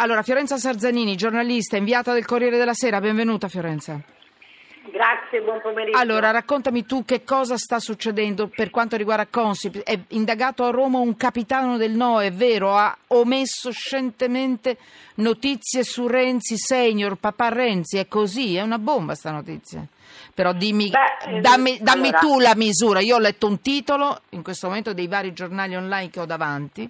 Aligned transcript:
Allora, 0.00 0.22
Fiorenza 0.22 0.56
Sarzanini, 0.58 1.16
giornalista, 1.16 1.76
inviata 1.76 2.12
del 2.12 2.24
Corriere 2.24 2.56
della 2.56 2.72
Sera, 2.74 3.00
benvenuta 3.00 3.48
Fiorenza. 3.48 4.00
Grazie, 4.92 5.40
buon 5.42 5.60
pomeriggio. 5.60 5.98
Allora, 5.98 6.30
raccontami 6.30 6.86
tu 6.86 7.04
che 7.04 7.24
cosa 7.24 7.56
sta 7.56 7.80
succedendo 7.80 8.46
per 8.46 8.70
quanto 8.70 8.96
riguarda 8.96 9.26
Consip. 9.26 9.78
È 9.78 9.98
indagato 10.10 10.64
a 10.64 10.70
Roma 10.70 10.98
un 10.98 11.16
capitano 11.16 11.76
del 11.76 11.90
No, 11.92 12.20
è 12.22 12.30
vero, 12.32 12.76
ha 12.76 12.96
omesso 13.08 13.72
scientemente 13.72 14.78
notizie 15.16 15.82
su 15.82 16.06
Renzi 16.06 16.56
senior, 16.56 17.16
papà 17.16 17.48
Renzi, 17.48 17.98
è 17.98 18.06
così, 18.06 18.54
è 18.54 18.62
una 18.62 18.78
bomba 18.78 19.16
sta 19.16 19.32
notizia. 19.32 19.84
Però 20.32 20.52
dimmi, 20.52 20.90
Beh, 20.90 21.40
dammi, 21.40 21.78
dammi 21.80 22.08
allora- 22.08 22.18
tu 22.20 22.38
la 22.38 22.54
misura. 22.54 23.00
Io 23.00 23.16
ho 23.16 23.20
letto 23.20 23.48
un 23.48 23.60
titolo 23.60 24.20
in 24.30 24.42
questo 24.42 24.68
momento 24.68 24.94
dei 24.94 25.08
vari 25.08 25.32
giornali 25.32 25.74
online 25.74 26.08
che 26.08 26.20
ho 26.20 26.24
davanti, 26.24 26.88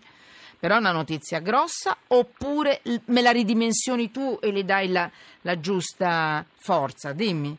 però 0.59 0.75
è 0.75 0.79
una 0.79 0.93
notizia 0.93 1.41
grossa, 1.41 1.97
oppure 2.09 2.81
me 3.07 3.23
la 3.23 3.31
ridimensioni 3.31 4.11
tu 4.11 4.39
e 4.43 4.51
gli 4.51 4.63
dai 4.65 4.91
la, 4.91 5.09
la 5.43 5.61
giusta 5.61 6.45
forza? 6.57 7.13
Dimmi. 7.13 7.57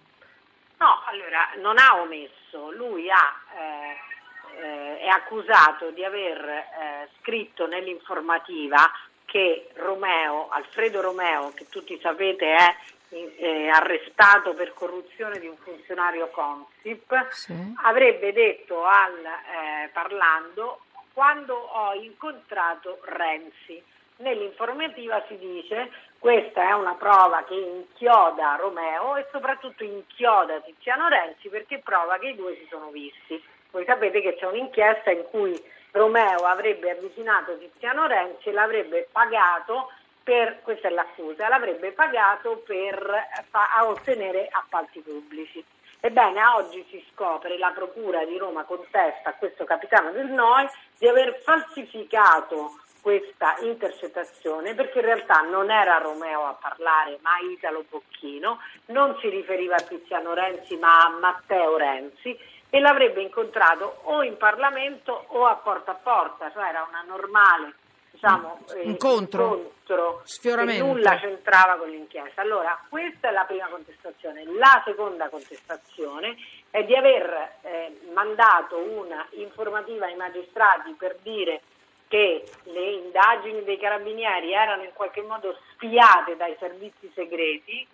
No, 0.77 1.01
allora, 1.05 1.49
non 1.61 1.77
ha 1.77 1.99
omesso, 2.01 2.71
lui 2.71 3.09
ha, 3.09 3.35
eh, 3.57 4.61
eh, 4.61 4.99
è 4.99 5.07
accusato 5.07 5.91
di 5.91 6.03
aver 6.03 6.43
eh, 6.47 7.09
scritto 7.19 7.67
nell'informativa 7.67 8.89
che 9.25 9.69
Romeo, 9.75 10.49
Alfredo 10.49 11.01
Romeo, 11.01 11.51
che 11.53 11.67
tutti 11.69 11.97
sapete 12.01 12.55
è 12.55 12.75
eh, 13.09 13.69
arrestato 13.69 14.53
per 14.53 14.73
corruzione 14.73 15.39
di 15.39 15.47
un 15.47 15.57
funzionario 15.57 16.29
Consip, 16.29 17.29
Sì. 17.31 17.53
avrebbe 17.83 18.33
detto 18.33 18.83
al 18.83 19.17
eh, 19.23 19.89
parlando 19.93 20.81
quando 21.13 21.53
ho 21.55 21.93
incontrato 21.93 22.99
Renzi. 23.03 23.81
Nell'informativa 24.17 25.23
si 25.27 25.37
dice 25.37 25.89
questa 26.19 26.67
è 26.67 26.71
una 26.73 26.95
prova 26.95 27.43
che 27.43 27.53
inchioda 27.53 28.55
Romeo 28.55 29.15
e 29.15 29.25
soprattutto 29.31 29.85
inchioda 29.85 30.59
Tiziano 30.59 31.07
Renzi 31.07 31.47
perché 31.47 31.79
prova 31.79 32.17
che 32.17 32.29
i 32.29 32.35
due 32.35 32.55
si 32.55 32.67
sono 32.69 32.89
visti. 32.89 33.41
Voi 33.71 33.85
sapete 33.85 34.19
che 34.21 34.35
c'è 34.35 34.45
un'inchiesta 34.45 35.11
in 35.11 35.23
cui 35.29 35.57
Romeo 35.91 36.39
avrebbe 36.39 36.91
avvicinato 36.91 37.57
Tiziano 37.57 38.05
Renzi 38.07 38.49
e 38.49 38.51
l'avrebbe 38.51 39.07
pagato 39.11 39.91
per, 40.23 40.61
questa 40.61 40.87
è 40.87 40.91
l'accusa, 40.91 41.47
l'avrebbe 41.47 41.91
pagato 41.91 42.61
per 42.65 43.27
fa- 43.49 43.69
ottenere 43.83 44.47
appalti 44.51 44.99
pubblici. 44.99 45.63
Ebbene, 46.01 46.45
oggi 46.55 46.85
si 46.89 47.03
scopre, 47.11 47.57
la 47.57 47.71
Procura 47.71 48.23
di 48.25 48.37
Roma 48.37 48.63
contesta 48.63 49.29
a 49.29 49.33
questo 49.33 49.65
capitano 49.65 50.11
del 50.11 50.27
NOI 50.27 50.67
di 50.97 51.07
aver 51.07 51.41
falsificato 51.41 52.79
questa 53.01 53.55
intercettazione 53.61 54.75
perché 54.75 54.99
in 54.99 55.05
realtà 55.05 55.41
non 55.41 55.71
era 55.71 55.97
Romeo 55.97 56.45
a 56.45 56.57
parlare 56.59 57.17
ma 57.21 57.31
Italo 57.51 57.85
Bocchino, 57.89 58.59
non 58.87 59.17
si 59.19 59.29
riferiva 59.29 59.75
a 59.75 59.81
Tiziano 59.81 60.33
Renzi 60.33 60.77
ma 60.77 61.05
a 61.05 61.09
Matteo 61.09 61.77
Renzi 61.77 62.37
e 62.69 62.79
l'avrebbe 62.79 63.21
incontrato 63.21 64.01
o 64.03 64.23
in 64.23 64.37
Parlamento 64.37 65.25
o 65.29 65.45
a 65.45 65.55
porta 65.55 65.91
a 65.91 65.95
porta, 65.95 66.51
cioè 66.51 66.67
era 66.67 66.85
una 66.87 67.03
normale 67.07 67.73
diciamo, 68.19 68.59
eh, 68.75 68.81
Incontro. 68.81 69.55
incontro 69.55 70.21
Sfioramento. 70.25 70.83
che 70.83 70.91
nulla 70.91 71.17
c'entrava 71.17 71.75
con 71.77 71.89
l'inchiesta. 71.89 72.41
Allora, 72.41 72.79
questa 72.89 73.29
è 73.29 73.31
la 73.31 73.45
prima 73.45 73.67
contestazione. 73.67 74.43
La 74.57 74.81
seconda 74.85 75.29
contestazione 75.29 76.35
è 76.69 76.83
di 76.83 76.95
aver 76.95 77.55
eh, 77.61 77.99
mandato 78.13 78.77
una 78.77 79.25
informativa 79.31 80.05
ai 80.05 80.15
magistrati 80.15 80.91
per 80.91 81.17
dire 81.23 81.61
che 82.07 82.43
le 82.63 82.91
indagini 82.91 83.63
dei 83.63 83.77
carabinieri 83.77 84.51
erano 84.51 84.83
in 84.83 84.91
qualche 84.93 85.21
modo 85.21 85.57
spiate 85.73 86.35
dai 86.35 86.55
servizi 86.59 87.09
segreti, 87.13 87.87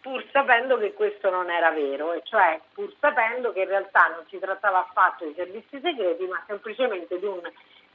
pur 0.00 0.24
sapendo 0.32 0.78
che 0.78 0.94
questo 0.94 1.30
non 1.30 1.50
era 1.50 1.70
vero, 1.70 2.12
e 2.12 2.22
cioè 2.24 2.58
pur 2.72 2.92
sapendo 2.98 3.52
che 3.52 3.60
in 3.60 3.68
realtà 3.68 4.08
non 4.08 4.24
si 4.28 4.38
trattava 4.38 4.80
affatto 4.80 5.24
di 5.26 5.34
servizi 5.34 5.80
segreti, 5.80 6.24
ma 6.26 6.42
semplicemente 6.46 7.18
di 7.18 7.26
un 7.26 7.40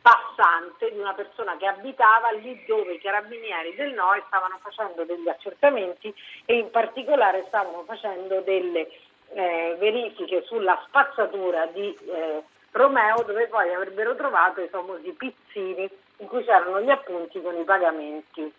passante, 0.07 0.89
di 0.91 0.99
una 0.99 1.13
persona 1.13 1.57
che 1.57 1.65
abitava 1.65 2.31
lì 2.31 2.63
dove 2.65 2.93
i 2.93 3.01
carabinieri 3.01 3.75
del 3.75 3.91
NOI 3.91 4.23
stavano 4.27 4.57
facendo 4.61 5.03
degli 5.03 5.27
accertamenti 5.27 6.13
e 6.45 6.57
in 6.57 6.71
particolare 6.71 7.43
stavano 7.47 7.83
facendo 7.83 8.39
delle 8.39 8.87
eh, 9.33 9.75
verifiche 9.77 10.43
sulla 10.43 10.81
spazzatura 10.87 11.65
di 11.65 11.93
eh, 12.05 12.41
Romeo 12.71 13.23
dove 13.23 13.47
poi 13.47 13.73
avrebbero 13.73 14.15
trovato 14.15 14.61
i 14.61 14.69
famosi 14.69 15.11
pizzini 15.11 15.89
in 16.19 16.27
cui 16.27 16.45
c'erano 16.45 16.79
gli 16.79 16.89
appunti 16.89 17.41
con 17.41 17.57
i 17.57 17.63
pagamenti 17.63 18.51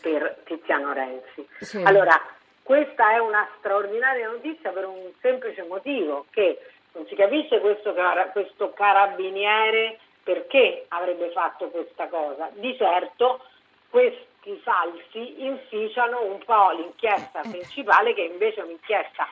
per 0.00 0.38
Tiziano 0.44 0.94
Renzi. 0.94 1.46
Sì. 1.60 1.82
Allora, 1.84 2.18
questa 2.62 3.12
è 3.12 3.18
una 3.18 3.46
straordinaria 3.58 4.28
notizia 4.28 4.70
per 4.70 4.86
un 4.86 5.10
semplice 5.20 5.64
motivo, 5.64 6.24
che 6.30 6.58
non 6.92 7.06
si 7.06 7.14
capisce 7.14 7.60
questo, 7.60 7.92
cara- 7.92 8.28
questo 8.28 8.72
carabiniere 8.72 9.98
perché 10.22 10.86
avrebbe 10.88 11.30
fatto 11.30 11.68
questa 11.68 12.08
cosa. 12.08 12.50
Di 12.54 12.76
certo 12.76 13.44
questi 13.90 14.56
falsi 14.62 15.44
inficiano 15.44 16.22
un 16.22 16.38
po' 16.44 16.70
l'inchiesta 16.70 17.40
principale 17.40 18.14
che 18.14 18.22
invece 18.22 18.60
è 18.60 18.64
un'inchiesta 18.64 19.26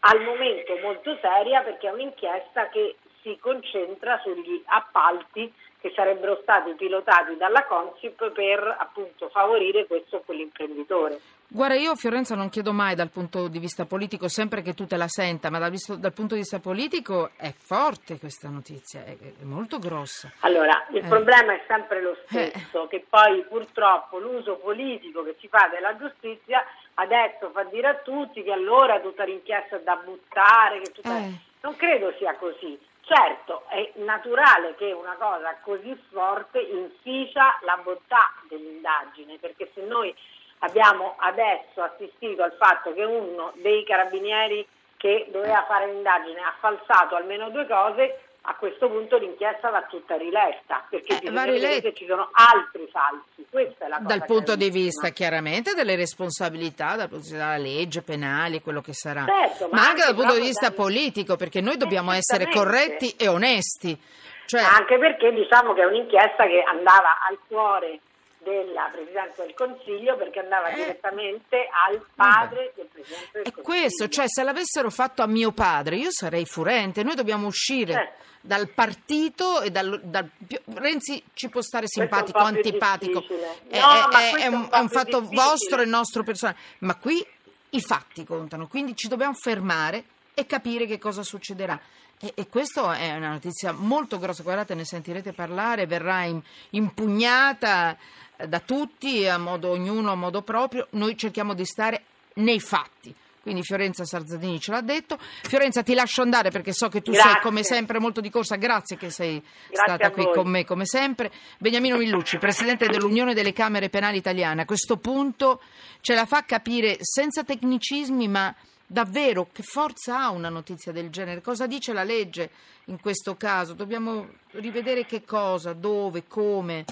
al 0.00 0.22
momento 0.22 0.76
molto 0.78 1.16
seria 1.20 1.62
perché 1.62 1.88
è 1.88 1.92
un'inchiesta 1.92 2.68
che 2.68 2.96
si 3.22 3.36
concentra 3.40 4.20
sugli 4.22 4.62
appalti 4.66 5.52
che 5.80 5.92
sarebbero 5.94 6.38
stati 6.42 6.72
pilotati 6.74 7.36
dalla 7.36 7.64
Consip 7.64 8.30
per 8.30 8.76
appunto 8.78 9.28
favorire 9.28 9.86
questo 9.86 10.16
o 10.16 10.22
quell'imprenditore. 10.24 11.20
Guarda, 11.50 11.76
io 11.76 11.94
Fiorenza 11.96 12.34
non 12.34 12.50
chiedo 12.50 12.74
mai 12.74 12.94
dal 12.94 13.08
punto 13.08 13.48
di 13.48 13.58
vista 13.58 13.86
politico, 13.86 14.28
sempre 14.28 14.60
che 14.60 14.74
tu 14.74 14.86
te 14.86 14.98
la 14.98 15.08
senta, 15.08 15.48
ma 15.48 15.58
dal, 15.58 15.70
visto- 15.70 15.96
dal 15.96 16.12
punto 16.12 16.34
di 16.34 16.40
vista 16.40 16.58
politico 16.60 17.30
è 17.36 17.54
forte 17.56 18.18
questa 18.18 18.50
notizia, 18.50 19.02
è, 19.02 19.16
è 19.16 19.44
molto 19.44 19.78
grossa. 19.78 20.30
Allora, 20.40 20.86
il 20.90 21.02
Eh. 21.02 21.08
problema 21.08 21.54
è 21.54 21.64
sempre 21.66 22.02
lo 22.02 22.14
stesso, 22.26 22.86
che 22.88 23.02
poi 23.08 23.42
purtroppo 23.48 24.18
l'uso 24.18 24.56
politico 24.56 25.22
che 25.24 25.36
si 25.40 25.48
fa 25.48 25.68
della 25.72 25.96
giustizia 25.96 26.62
adesso 26.94 27.48
fa 27.50 27.64
dire 27.64 27.88
a 27.88 27.94
tutti 27.94 28.42
che 28.42 28.52
allora 28.52 29.00
tutta 29.00 29.24
l'inchiesta 29.24 29.76
è 29.76 29.80
da 29.82 29.96
buttare, 29.96 30.82
che 30.82 30.92
tutta... 30.92 31.16
Eh. 31.16 31.32
non 31.62 31.76
credo 31.76 32.12
sia 32.18 32.34
così. 32.36 32.78
Certo, 33.00 33.64
è 33.70 33.92
naturale 34.04 34.74
che 34.76 34.92
una 34.92 35.14
cosa 35.14 35.56
così 35.62 35.98
forte 36.12 36.60
inficia 36.60 37.58
la 37.62 37.80
bontà 37.82 38.34
dell'indagine, 38.50 39.38
perché 39.38 39.70
se 39.72 39.80
noi 39.80 40.14
abbiamo 40.60 41.14
adesso 41.18 41.82
assistito 41.82 42.42
al 42.42 42.52
fatto 42.58 42.92
che 42.92 43.04
uno 43.04 43.52
dei 43.56 43.84
carabinieri 43.84 44.66
che 44.96 45.28
doveva 45.30 45.64
fare 45.68 45.86
l'indagine 45.92 46.40
ha 46.40 46.54
falsato 46.58 47.14
almeno 47.14 47.50
due 47.50 47.66
cose, 47.66 48.20
a 48.42 48.54
questo 48.54 48.88
punto 48.88 49.18
l'inchiesta 49.18 49.68
va 49.68 49.82
tutta 49.82 50.16
riletta, 50.16 50.84
perché 50.88 51.16
Eh, 51.16 51.30
bisogna 51.30 51.80
se 51.80 51.92
ci 51.94 52.06
sono 52.06 52.30
altri 52.32 52.88
falsi. 52.90 53.46
Questa 53.50 53.84
è 53.84 53.88
la 53.88 53.96
cosa 53.96 54.08
Dal 54.08 54.24
punto 54.24 54.56
di 54.56 54.70
vista 54.70 55.10
chiaramente 55.10 55.74
delle 55.74 55.96
responsabilità, 55.96 56.96
dal 56.96 57.08
punto 57.08 57.24
di 57.24 57.30
vista 57.30 57.36
della 57.36 57.56
legge 57.58 58.02
penale, 58.02 58.60
quello 58.62 58.80
che 58.80 58.94
sarà, 58.94 59.24
Certo, 59.26 59.68
ma 59.70 59.80
ma 59.80 59.88
anche 59.88 60.02
dal 60.02 60.14
punto 60.14 60.34
di 60.34 60.40
vista 60.40 60.68
dal- 60.68 60.76
politico, 60.76 61.36
perché 61.36 61.60
noi 61.60 61.76
dobbiamo 61.76 62.10
essere 62.12 62.44
Esattamente. 62.48 62.88
corretti 62.88 63.16
e 63.22 63.28
onesti. 63.28 64.00
Cioè, 64.46 64.62
Anche 64.62 64.98
perché 64.98 65.30
diciamo 65.32 65.74
che 65.74 65.82
è 65.82 65.84
un'inchiesta 65.84 66.46
che 66.46 66.62
andava 66.62 67.18
al 67.28 67.38
cuore 67.46 68.00
della 68.38 68.88
Presidenza 68.92 69.42
del 69.44 69.54
Consiglio 69.54 70.16
perché 70.16 70.40
andava 70.40 70.68
Eh. 70.68 70.74
direttamente 70.76 71.68
al 71.86 72.04
padre 72.14 72.72
del 72.76 72.86
Presidente 72.86 73.28
del 73.32 73.42
È 73.42 73.50
Consiglio. 73.52 73.62
questo, 73.62 74.08
cioè 74.08 74.24
se 74.28 74.42
l'avessero 74.42 74.90
fatto 74.90 75.22
a 75.22 75.26
mio 75.26 75.52
padre 75.52 75.96
io 75.96 76.10
sarei 76.10 76.44
furente, 76.46 77.02
noi 77.02 77.14
dobbiamo 77.14 77.46
uscire 77.46 77.92
Certo. 77.92 78.22
dal 78.40 78.68
partito 78.70 79.60
e 79.60 79.70
dal, 79.70 80.00
dal- 80.04 80.30
Renzi 80.74 81.22
ci 81.34 81.48
può 81.48 81.60
stare 81.60 81.86
simpatico, 81.88 82.38
antipatico, 82.38 83.24
è, 83.68 83.78
No, 83.80 84.08
è- 84.10 84.34
è- 84.42 84.46
un 84.46 84.68
è 84.70 84.78
un 84.78 84.88
fatto 84.88 85.20
difficile. 85.20 85.42
vostro 85.42 85.82
e 85.82 85.84
nostro 85.84 86.22
personale, 86.22 86.56
ma 86.80 86.94
qui 86.96 87.24
i 87.70 87.80
fatti 87.82 88.24
contano, 88.24 88.66
quindi 88.66 88.94
ci 88.96 89.08
dobbiamo 89.08 89.34
fermare 89.34 90.04
e 90.34 90.46
capire 90.46 90.86
che 90.86 90.98
cosa 90.98 91.22
succederà. 91.22 91.78
E, 92.20 92.32
e 92.34 92.48
questa 92.48 92.96
è 92.96 93.14
una 93.14 93.30
notizia 93.30 93.72
molto 93.72 94.18
grossa, 94.18 94.42
guardate, 94.42 94.74
ne 94.74 94.84
sentirete 94.84 95.32
parlare, 95.32 95.86
verrà 95.86 96.24
in- 96.24 96.42
impugnata 96.70 97.96
eh, 98.36 98.48
da 98.48 98.60
tutti, 98.60 99.26
a 99.26 99.38
modo, 99.38 99.70
ognuno 99.70 100.12
a 100.12 100.16
modo 100.16 100.42
proprio. 100.42 100.86
Noi 100.90 101.16
cerchiamo 101.16 101.54
di 101.54 101.64
stare 101.64 102.02
nei 102.34 102.60
fatti. 102.60 103.14
Quindi 103.40 103.64
Fiorenza 103.64 104.04
Sarzadini 104.04 104.60
ce 104.60 104.72
l'ha 104.72 104.82
detto. 104.82 105.16
Fiorenza 105.18 105.82
ti 105.82 105.94
lascio 105.94 106.20
andare 106.20 106.50
perché 106.50 106.74
so 106.74 106.88
che 106.88 107.00
tu 107.00 107.12
sei 107.12 107.22
Grazie. 107.22 107.40
come 107.40 107.62
sempre 107.62 107.98
molto 107.98 108.20
di 108.20 108.28
corsa, 108.28 108.56
grazie 108.56 108.98
che 108.98 109.08
sei 109.08 109.40
Grazie 109.40 109.76
stata 109.94 110.10
qui 110.10 110.28
con 110.34 110.48
me 110.48 110.66
come 110.66 110.84
sempre. 110.84 111.30
Beniamino 111.56 111.96
Millucci, 111.96 112.36
Presidente 112.36 112.88
dell'Unione 112.88 113.32
delle 113.32 113.54
Camere 113.54 113.88
Penali 113.88 114.18
Italiane, 114.18 114.62
a 114.62 114.64
questo 114.66 114.98
punto 114.98 115.62
ce 116.02 116.14
la 116.14 116.26
fa 116.26 116.44
capire 116.44 116.98
senza 117.00 117.42
tecnicismi 117.42 118.28
ma 118.28 118.54
davvero 118.88 119.48
che 119.52 119.62
forza 119.62 120.18
ha 120.18 120.30
una 120.30 120.48
notizia 120.48 120.90
del 120.92 121.10
genere? 121.10 121.42
Cosa 121.42 121.66
dice 121.66 121.92
la 121.92 122.02
legge 122.04 122.50
in 122.86 122.98
questo 123.00 123.36
caso? 123.36 123.74
Dobbiamo 123.74 124.28
rivedere 124.52 125.04
che 125.04 125.24
cosa, 125.24 125.72
dove, 125.74 126.24
come 126.26 126.84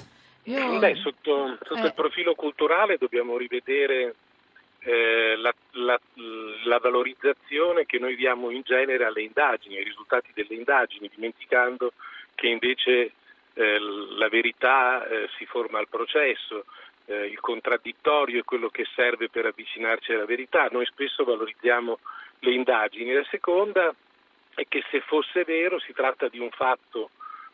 Io... 0.44 0.78
Beh, 0.78 0.94
sotto, 0.96 1.56
sotto 1.62 1.82
Eh. 1.82 1.86
il 1.86 1.94
profilo 1.94 2.34
culturale 2.34 2.98
dobbiamo 2.98 3.36
rivedere 3.36 4.14
eh, 4.80 5.34
la, 5.36 5.52
la- 5.72 6.00
la 6.64 6.78
valorizzazione 6.78 7.86
che 7.86 7.98
noi 7.98 8.14
diamo 8.14 8.50
in 8.50 8.60
genere 8.62 9.04
alle 9.04 9.22
indagini, 9.22 9.76
ai 9.78 9.84
risultati 9.84 10.30
delle 10.34 10.54
indagini, 10.54 11.10
dimenticando 11.12 11.92
che 12.36 12.46
invece 12.46 13.12
eh, 13.54 13.78
la 14.16 14.28
verità 14.28 15.04
eh, 15.08 15.28
si 15.38 15.46
forma 15.46 15.78
al 15.78 15.88
processo, 15.88 16.66
eh, 17.06 17.26
il 17.26 17.40
contraddittorio 17.40 18.40
è 18.40 18.44
quello 18.44 18.68
che 18.68 18.86
serve 18.94 19.28
per 19.28 19.46
avvicinarci 19.46 20.12
alla 20.12 20.24
verità. 20.24 20.68
Noi 20.70 20.86
spesso 20.86 21.24
valorizziamo 21.24 21.98
le 22.40 22.52
indagini. 22.52 23.12
La 23.12 23.26
seconda 23.30 23.94
è 24.54 24.64
che 24.68 24.84
se 24.90 25.00
fosse 25.00 25.44
vero 25.44 25.78
si 25.78 25.92
tratta 25.92 26.28
di 26.28 26.38
un 26.38 26.50
fatto 26.50 27.10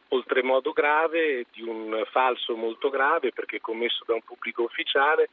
oltremodo 0.09 0.73
grave, 0.73 1.47
di 1.53 1.63
un 1.63 2.05
falso 2.11 2.55
molto 2.55 2.91
grave 2.91 3.33
perché 3.33 3.61
commesso 3.61 4.05
da 4.07 4.15
un 4.15 4.23
pubblico 4.23 4.63
ufficiale 4.63 5.31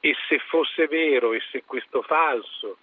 e 0.00 0.14
se 0.28 0.38
fosse 0.38 0.86
vero 0.86 1.32
e 1.32 1.40
se 1.50 1.64
questo 1.64 2.02
falso 2.02 2.78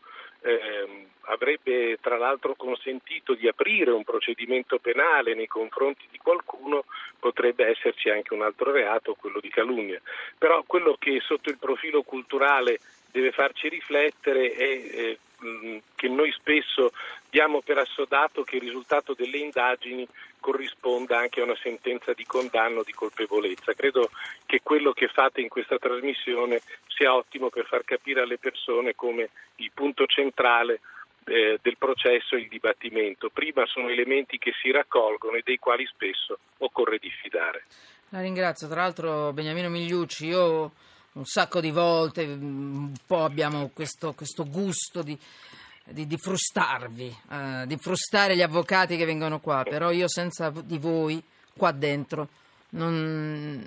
ehm, 0.45 1.05
avrebbe 1.21 1.97
tra 1.99 2.17
l'altro 2.17 2.53
consentito 2.55 3.33
di 3.33 3.47
aprire 3.47 3.91
un 3.91 4.03
procedimento 4.03 4.77
penale 4.77 5.33
nei 5.33 5.47
confronti 5.47 6.05
di 6.11 6.19
qualcuno, 6.19 6.85
potrebbe 7.19 7.65
esserci 7.65 8.09
anche 8.09 8.33
un 8.33 8.43
altro 8.43 8.71
reato, 8.71 9.15
quello 9.15 9.39
di 9.39 9.49
calunnia. 9.49 9.99
Però 10.37 10.63
quello 10.67 10.95
che 10.99 11.19
sotto 11.21 11.49
il 11.49 11.57
profilo 11.57 12.03
culturale 12.03 12.79
deve 13.11 13.31
farci 13.31 13.69
riflettere 13.69 14.51
è 14.51 14.63
eh, 14.63 15.19
che 15.95 16.07
noi 16.07 16.31
spesso 16.31 16.91
diamo 17.29 17.61
per 17.61 17.77
assodato 17.77 18.43
che 18.43 18.55
il 18.57 18.63
risultato 18.63 19.13
delle 19.13 19.37
indagini 19.37 20.07
corrisponda 20.39 21.17
anche 21.17 21.41
a 21.41 21.43
una 21.43 21.57
sentenza 21.61 22.13
di 22.13 22.25
condanno 22.25 22.83
di 22.83 22.93
colpevolezza. 22.93 23.73
Credo 23.73 24.09
che 24.45 24.61
quello 24.61 24.93
che 24.93 25.07
fate 25.07 25.41
in 25.41 25.49
questa 25.49 25.77
trasmissione 25.77 26.61
sia 26.87 27.15
ottimo 27.15 27.49
per 27.49 27.65
far 27.65 27.83
capire 27.83 28.21
alle 28.21 28.37
persone 28.37 28.95
come 28.95 29.29
il 29.57 29.71
punto 29.73 30.05
centrale 30.05 30.81
eh, 31.25 31.57
del 31.61 31.77
processo 31.77 32.35
è 32.35 32.39
il 32.39 32.47
dibattimento. 32.47 33.29
Prima 33.29 33.65
sono 33.65 33.89
elementi 33.89 34.37
che 34.37 34.53
si 34.61 34.71
raccolgono 34.71 35.37
e 35.37 35.41
dei 35.43 35.57
quali 35.57 35.85
spesso 35.87 36.37
occorre 36.59 36.99
diffidare. 36.99 37.63
La 38.09 38.21
ringrazio, 38.21 38.67
tra 38.67 38.81
l'altro 38.81 39.33
Beniamino 39.33 39.69
Migliucci, 39.69 40.27
io 40.27 40.71
un 41.15 41.25
sacco 41.25 41.59
di 41.59 41.71
volte 41.71 42.25
mm, 42.25 42.75
un 42.75 42.93
po' 43.05 43.23
abbiamo 43.23 43.69
questo, 43.73 44.13
questo 44.13 44.45
gusto 44.45 45.01
di, 45.01 45.17
di, 45.85 46.07
di 46.07 46.17
frustarvi, 46.17 47.17
eh, 47.31 47.63
di 47.67 47.77
frustare 47.77 48.35
gli 48.35 48.41
avvocati 48.41 48.97
che 48.97 49.05
vengono 49.05 49.39
qua, 49.39 49.63
però 49.63 49.91
io 49.91 50.07
senza 50.07 50.49
di 50.49 50.77
voi 50.77 51.21
qua 51.55 51.71
dentro 51.71 52.27
non, 52.69 53.63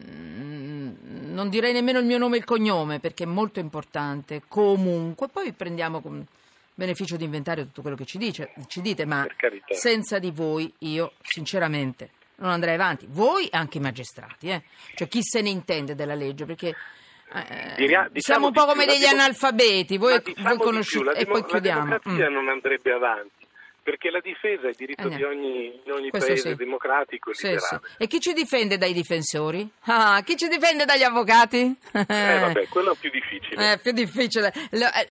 non 1.30 1.48
direi 1.48 1.72
nemmeno 1.72 1.98
il 1.98 2.04
mio 2.04 2.18
nome 2.18 2.36
e 2.36 2.40
il 2.40 2.44
cognome 2.44 3.00
perché 3.00 3.24
è 3.24 3.26
molto 3.26 3.60
importante, 3.60 4.42
comunque 4.46 5.28
poi 5.28 5.52
prendiamo 5.52 6.00
con 6.00 6.24
beneficio 6.74 7.16
di 7.16 7.24
inventario 7.24 7.64
tutto 7.64 7.80
quello 7.80 7.96
che 7.96 8.04
ci, 8.04 8.18
dice, 8.18 8.52
ci 8.66 8.82
dite, 8.82 9.04
ma 9.06 9.26
senza 9.72 10.18
di 10.18 10.30
voi 10.30 10.72
io 10.80 11.14
sinceramente 11.22 12.10
non 12.36 12.50
andrei 12.50 12.74
avanti, 12.74 13.06
voi 13.08 13.46
e 13.46 13.56
anche 13.56 13.78
i 13.78 13.80
magistrati, 13.80 14.50
eh? 14.50 14.62
cioè 14.94 15.08
chi 15.08 15.20
se 15.22 15.40
ne 15.40 15.48
intende 15.48 15.96
della 15.96 16.14
legge, 16.14 16.44
perché 16.44 16.72
eh, 17.32 17.74
diciamo 17.76 18.08
siamo 18.18 18.46
un 18.46 18.52
di 18.52 18.58
po' 18.58 18.64
come 18.66 18.86
degli 18.86 19.04
analfabeti, 19.04 19.96
voi, 19.98 20.18
diciamo 20.24 20.48
voi 20.48 20.56
di 20.56 20.62
conosciute 20.62 21.12
e 21.12 21.26
poi 21.26 21.44
chiudiamo. 21.44 21.78
La 21.80 21.84
democrazia 21.98 22.28
Mm. 22.28 22.32
non 22.32 22.48
andrebbe 22.48 22.92
avanti, 22.92 23.46
perché 23.82 24.10
la 24.10 24.20
difesa 24.20 24.66
è 24.66 24.68
il 24.70 24.74
diritto 24.76 25.02
Andiamo. 25.02 25.32
di 25.32 25.38
ogni, 25.38 25.80
in 25.84 25.92
ogni 25.92 26.10
paese 26.10 26.36
sì. 26.50 26.54
democratico 26.54 27.30
e 27.30 27.34
Sì, 27.34 27.46
liberale. 27.48 27.80
sì. 27.86 28.02
E 28.02 28.06
chi 28.06 28.20
ci 28.20 28.32
difende 28.32 28.76
dai 28.78 28.92
difensori? 28.92 29.68
Ah, 29.90 30.20
chi 30.22 30.36
ci 30.36 30.48
difende 30.48 30.84
dagli 30.84 31.02
avvocati? 31.02 31.74
Eh, 31.92 32.04
vabbè, 32.40 32.68
quello 32.68 32.92
è 32.92 32.96
più 33.00 33.10
difficile. 33.10 33.72
È 33.72 33.78
più 33.80 33.92
difficile. 33.92 34.52
Eh, 34.70 35.06